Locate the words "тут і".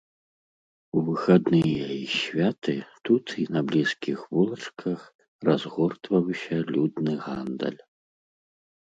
3.09-3.45